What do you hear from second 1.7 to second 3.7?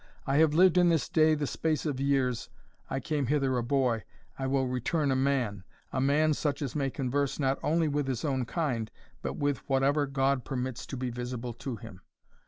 of years I came hither a